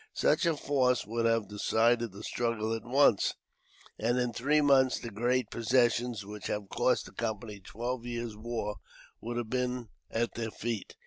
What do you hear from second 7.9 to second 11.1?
years' war, would have been at their feet.